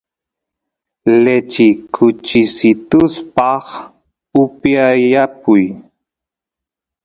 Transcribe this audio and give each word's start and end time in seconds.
lechi 1.23 1.67
kuchisituspaq 1.93 3.65
upiyapuy 4.41 5.65